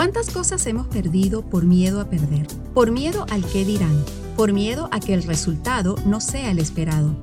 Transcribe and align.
¿Cuántas 0.00 0.30
cosas 0.30 0.66
hemos 0.66 0.86
perdido 0.86 1.42
por 1.42 1.66
miedo 1.66 2.00
a 2.00 2.08
perder? 2.08 2.46
Por 2.72 2.90
miedo 2.90 3.26
al 3.28 3.44
qué 3.44 3.66
dirán, 3.66 4.02
por 4.34 4.54
miedo 4.54 4.88
a 4.92 4.98
que 4.98 5.12
el 5.12 5.22
resultado 5.24 5.94
no 6.06 6.22
sea 6.22 6.50
el 6.50 6.58
esperado. 6.58 7.14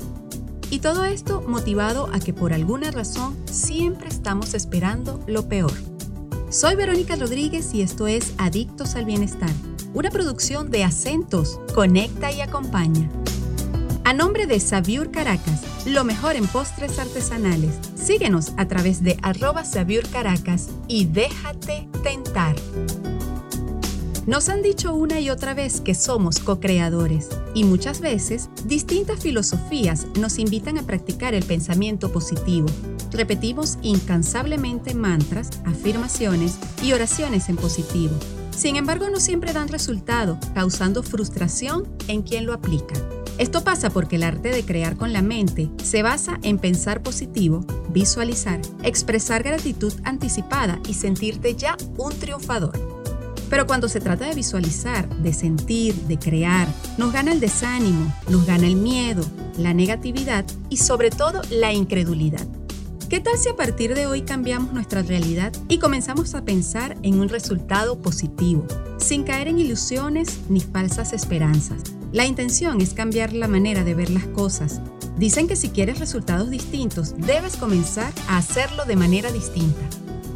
Y 0.69 0.77
todo 0.77 1.03
esto 1.03 1.43
motivado 1.47 2.07
a 2.13 2.19
que 2.19 2.33
por 2.33 2.53
alguna 2.53 2.91
razón 2.91 3.35
siempre 3.45 4.09
estamos 4.09 4.53
esperando 4.53 5.19
lo 5.25 5.49
peor. 5.49 5.73
Soy 6.51 6.75
Verónica 6.75 7.15
Rodríguez 7.15 7.73
y 7.73 7.81
esto 7.81 8.05
es 8.05 8.35
Adictos 8.37 8.93
al 8.93 9.05
Bienestar, 9.05 9.49
una 9.95 10.11
producción 10.11 10.69
de 10.69 10.83
acentos, 10.83 11.59
conecta 11.73 12.31
y 12.31 12.41
acompaña. 12.41 13.09
A 14.03 14.13
nombre 14.13 14.45
de 14.45 14.59
Sabiur 14.59 15.09
Caracas, 15.09 15.63
lo 15.87 16.03
mejor 16.03 16.35
en 16.35 16.45
postres 16.47 16.99
artesanales. 16.99 17.73
Síguenos 17.95 18.51
a 18.57 18.67
través 18.67 19.03
de 19.03 19.17
arroba 19.21 19.63
Sabiur 19.63 20.07
Caracas 20.09 20.67
y 20.87 21.05
déjate 21.05 21.87
tentar. 22.03 22.55
Nos 24.25 24.49
han 24.49 24.61
dicho 24.61 24.93
una 24.93 25.21
y 25.21 25.29
otra 25.29 25.53
vez 25.53 25.79
que 25.79 25.95
somos 25.95 26.39
co-creadores 26.39 27.29
y 27.53 27.63
muchas 27.63 28.01
veces 28.01 28.49
distintas 28.65 29.21
filosofías 29.21 30.05
nos 30.19 30.37
invitan 30.37 30.77
a 30.77 30.83
practicar 30.83 31.33
el 31.33 31.45
pensamiento 31.45 32.11
positivo. 32.11 32.67
Repetimos 33.13 33.77
incansablemente 33.81 34.93
mantras, 34.93 35.51
afirmaciones 35.63 36.57
y 36.83 36.91
oraciones 36.91 37.47
en 37.47 37.55
positivo. 37.55 38.13
Sin 38.51 38.75
embargo, 38.75 39.09
no 39.09 39.21
siempre 39.21 39.53
dan 39.53 39.69
resultado, 39.69 40.37
causando 40.53 41.03
frustración 41.03 41.87
en 42.09 42.23
quien 42.23 42.45
lo 42.45 42.53
aplica. 42.53 42.95
Esto 43.37 43.63
pasa 43.63 43.91
porque 43.91 44.15
el 44.15 44.23
arte 44.23 44.49
de 44.49 44.65
crear 44.65 44.97
con 44.97 45.13
la 45.13 45.21
mente 45.21 45.69
se 45.83 46.01
basa 46.01 46.39
en 46.41 46.57
pensar 46.57 47.03
positivo, 47.03 47.63
visualizar, 47.89 48.59
expresar 48.81 49.43
gratitud 49.43 49.93
anticipada 50.03 50.79
y 50.89 50.95
sentirte 50.95 51.55
ya 51.55 51.77
un 51.97 52.17
triunfador. 52.17 52.73
Pero 53.47 53.67
cuando 53.67 53.89
se 53.89 54.01
trata 54.01 54.25
de 54.25 54.33
visualizar, 54.33 55.07
de 55.19 55.33
sentir, 55.33 55.93
de 55.93 56.17
crear, 56.17 56.67
nos 56.97 57.13
gana 57.13 57.31
el 57.31 57.39
desánimo, 57.39 58.11
nos 58.27 58.45
gana 58.47 58.65
el 58.65 58.75
miedo, 58.75 59.23
la 59.57 59.73
negatividad 59.73 60.43
y 60.69 60.77
sobre 60.77 61.11
todo 61.11 61.41
la 61.51 61.71
incredulidad. 61.73 62.47
¿Qué 63.09 63.21
tal 63.21 63.37
si 63.37 63.47
a 63.47 63.55
partir 63.55 63.95
de 63.95 64.05
hoy 64.05 64.23
cambiamos 64.23 64.73
nuestra 64.73 65.01
realidad 65.01 65.53
y 65.69 65.79
comenzamos 65.79 66.35
a 66.35 66.43
pensar 66.43 66.97
en 67.03 67.21
un 67.21 67.29
resultado 67.29 68.01
positivo, 68.01 68.65
sin 68.97 69.23
caer 69.23 69.47
en 69.47 69.59
ilusiones 69.59 70.41
ni 70.49 70.59
falsas 70.59 71.13
esperanzas? 71.13 71.83
La 72.11 72.25
intención 72.25 72.81
es 72.81 72.93
cambiar 72.93 73.31
la 73.31 73.47
manera 73.47 73.85
de 73.85 73.93
ver 73.93 74.09
las 74.09 74.25
cosas. 74.25 74.81
Dicen 75.17 75.47
que 75.47 75.55
si 75.55 75.69
quieres 75.69 75.99
resultados 75.99 76.49
distintos, 76.49 77.15
debes 77.17 77.55
comenzar 77.55 78.11
a 78.27 78.39
hacerlo 78.39 78.83
de 78.83 78.97
manera 78.97 79.31
distinta. 79.31 79.79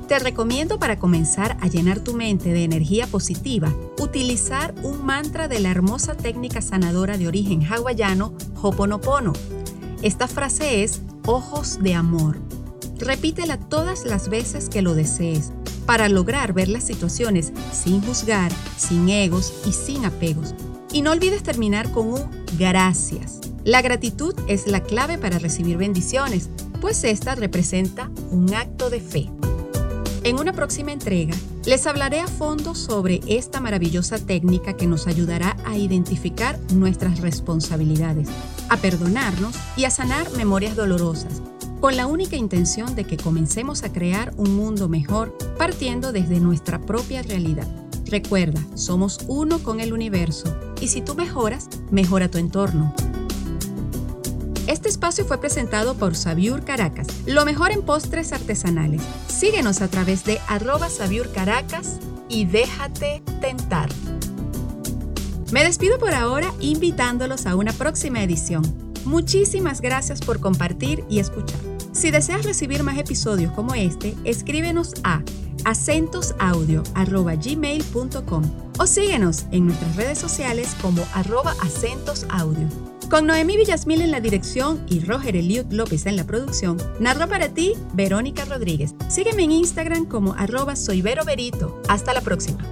Te 0.07 0.19
recomiendo 0.19 0.79
para 0.79 0.97
comenzar 0.97 1.57
a 1.59 1.67
llenar 1.67 1.99
tu 1.99 2.13
mente 2.13 2.53
de 2.53 2.63
energía 2.63 3.05
positiva, 3.05 3.75
utilizar 3.99 4.73
un 4.81 5.05
mantra 5.05 5.49
de 5.49 5.59
la 5.59 5.71
hermosa 5.71 6.15
técnica 6.15 6.61
sanadora 6.61 7.17
de 7.17 7.27
origen 7.27 7.65
hawaiano 7.65 8.33
Hoponopono. 8.61 9.33
Esta 10.01 10.29
frase 10.29 10.83
es 10.83 11.01
ojos 11.25 11.79
de 11.81 11.95
amor. 11.95 12.50
Repítela 13.01 13.57
todas 13.57 14.05
las 14.05 14.29
veces 14.29 14.69
que 14.69 14.83
lo 14.83 14.93
desees 14.93 15.51
para 15.87 16.07
lograr 16.07 16.53
ver 16.53 16.67
las 16.67 16.83
situaciones 16.83 17.51
sin 17.73 18.01
juzgar, 18.01 18.51
sin 18.77 19.09
egos 19.09 19.53
y 19.65 19.73
sin 19.73 20.05
apegos. 20.05 20.53
Y 20.93 21.01
no 21.01 21.11
olvides 21.11 21.41
terminar 21.41 21.91
con 21.91 22.13
un 22.13 22.29
gracias. 22.59 23.39
La 23.63 23.81
gratitud 23.81 24.35
es 24.47 24.67
la 24.67 24.81
clave 24.81 25.17
para 25.17 25.39
recibir 25.39 25.77
bendiciones, 25.77 26.49
pues 26.79 27.03
esta 27.03 27.33
representa 27.33 28.11
un 28.29 28.53
acto 28.53 28.91
de 28.91 28.99
fe. 28.99 29.29
En 30.23 30.39
una 30.39 30.53
próxima 30.53 30.91
entrega, 30.91 31.33
les 31.65 31.87
hablaré 31.87 32.19
a 32.19 32.27
fondo 32.27 32.75
sobre 32.75 33.21
esta 33.27 33.59
maravillosa 33.59 34.19
técnica 34.19 34.77
que 34.77 34.85
nos 34.85 35.07
ayudará 35.07 35.57
a 35.65 35.75
identificar 35.75 36.59
nuestras 36.73 37.19
responsabilidades, 37.19 38.29
a 38.69 38.77
perdonarnos 38.77 39.55
y 39.75 39.85
a 39.85 39.89
sanar 39.89 40.29
memorias 40.37 40.75
dolorosas, 40.75 41.41
con 41.81 41.97
la 41.97 42.05
única 42.05 42.35
intención 42.35 42.95
de 42.95 43.05
que 43.05 43.17
comencemos 43.17 43.83
a 43.83 43.91
crear 43.91 44.33
un 44.37 44.55
mundo 44.55 44.87
mejor 44.87 45.35
partiendo 45.57 46.11
desde 46.11 46.39
nuestra 46.39 46.79
propia 46.79 47.23
realidad. 47.23 47.67
Recuerda, 48.05 48.61
somos 48.75 49.19
uno 49.27 49.59
con 49.63 49.79
el 49.79 49.91
universo 49.91 50.55
y 50.79 50.89
si 50.89 51.01
tú 51.01 51.15
mejoras, 51.15 51.69
mejora 51.89 52.29
tu 52.29 52.37
entorno. 52.37 52.93
Este 54.67 54.89
espacio 54.89 55.25
fue 55.25 55.39
presentado 55.39 55.95
por 55.95 56.15
Sabiur 56.15 56.63
Caracas, 56.63 57.07
lo 57.25 57.45
mejor 57.45 57.71
en 57.71 57.81
postres 57.81 58.31
artesanales. 58.31 59.01
Síguenos 59.27 59.81
a 59.81 59.87
través 59.87 60.23
de 60.23 60.39
arroba 60.47 60.87
Sabiur 60.87 61.31
Caracas 61.31 61.97
y 62.29 62.45
déjate 62.45 63.23
tentar. 63.41 63.89
Me 65.51 65.63
despido 65.63 65.97
por 65.97 66.13
ahora 66.13 66.53
invitándolos 66.59 67.47
a 67.47 67.55
una 67.55 67.73
próxima 67.73 68.21
edición. 68.21 68.61
Muchísimas 69.03 69.81
gracias 69.81 70.21
por 70.21 70.39
compartir 70.39 71.03
y 71.09 71.19
escuchar. 71.19 71.70
Si 72.01 72.09
deseas 72.09 72.45
recibir 72.45 72.81
más 72.81 72.97
episodios 72.97 73.51
como 73.51 73.75
este, 73.75 74.15
escríbenos 74.23 74.95
a 75.03 75.21
acentosaudio.gmail.com 75.65 78.43
o 78.79 78.87
síguenos 78.87 79.45
en 79.51 79.67
nuestras 79.67 79.95
redes 79.95 80.17
sociales 80.17 80.75
como 80.81 81.03
arroba 81.13 81.53
acentosaudio. 81.61 82.67
Con 83.11 83.27
Noemí 83.27 83.55
Villasmil 83.55 84.01
en 84.01 84.09
la 84.09 84.19
dirección 84.19 84.83
y 84.89 85.01
Roger 85.01 85.35
Eliud 85.35 85.71
López 85.71 86.07
en 86.07 86.15
la 86.15 86.23
producción, 86.23 86.77
narró 86.99 87.29
para 87.29 87.49
ti 87.49 87.73
Verónica 87.93 88.45
Rodríguez. 88.45 88.95
Sígueme 89.07 89.43
en 89.43 89.51
Instagram 89.51 90.07
como 90.07 90.33
arroba 90.33 90.75
soy 90.75 91.03
Hasta 91.87 92.15
la 92.15 92.21
próxima. 92.21 92.65